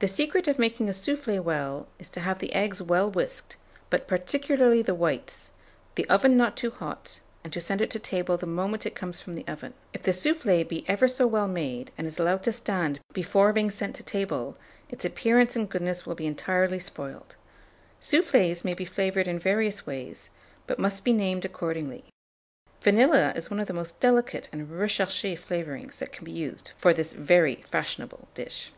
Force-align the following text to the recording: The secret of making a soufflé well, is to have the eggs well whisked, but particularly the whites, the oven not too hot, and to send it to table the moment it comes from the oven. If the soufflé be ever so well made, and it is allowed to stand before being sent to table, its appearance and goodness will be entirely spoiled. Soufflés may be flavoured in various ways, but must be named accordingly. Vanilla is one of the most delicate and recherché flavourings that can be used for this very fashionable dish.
The 0.00 0.08
secret 0.08 0.46
of 0.48 0.58
making 0.58 0.90
a 0.90 0.92
soufflé 0.92 1.42
well, 1.42 1.88
is 1.98 2.10
to 2.10 2.20
have 2.20 2.38
the 2.38 2.52
eggs 2.52 2.82
well 2.82 3.10
whisked, 3.10 3.56
but 3.88 4.06
particularly 4.06 4.82
the 4.82 4.94
whites, 4.94 5.52
the 5.94 6.06
oven 6.10 6.36
not 6.36 6.58
too 6.58 6.70
hot, 6.70 7.20
and 7.42 7.50
to 7.54 7.60
send 7.62 7.80
it 7.80 7.88
to 7.92 7.98
table 7.98 8.36
the 8.36 8.44
moment 8.44 8.84
it 8.84 8.94
comes 8.94 9.22
from 9.22 9.32
the 9.32 9.48
oven. 9.48 9.72
If 9.94 10.02
the 10.02 10.10
soufflé 10.10 10.68
be 10.68 10.84
ever 10.86 11.08
so 11.08 11.26
well 11.26 11.48
made, 11.48 11.90
and 11.96 12.06
it 12.06 12.08
is 12.08 12.18
allowed 12.18 12.42
to 12.42 12.52
stand 12.52 13.00
before 13.14 13.54
being 13.54 13.70
sent 13.70 13.96
to 13.96 14.02
table, 14.02 14.58
its 14.90 15.06
appearance 15.06 15.56
and 15.56 15.70
goodness 15.70 16.04
will 16.04 16.14
be 16.14 16.26
entirely 16.26 16.80
spoiled. 16.80 17.36
Soufflés 17.98 18.62
may 18.62 18.74
be 18.74 18.84
flavoured 18.84 19.26
in 19.26 19.38
various 19.38 19.86
ways, 19.86 20.28
but 20.66 20.78
must 20.78 21.02
be 21.02 21.14
named 21.14 21.46
accordingly. 21.46 22.04
Vanilla 22.82 23.32
is 23.34 23.48
one 23.50 23.58
of 23.58 23.68
the 23.68 23.72
most 23.72 24.00
delicate 24.00 24.50
and 24.52 24.68
recherché 24.68 25.38
flavourings 25.38 25.96
that 25.96 26.12
can 26.12 26.26
be 26.26 26.32
used 26.32 26.72
for 26.76 26.92
this 26.92 27.14
very 27.14 27.64
fashionable 27.70 28.28
dish. 28.34 28.70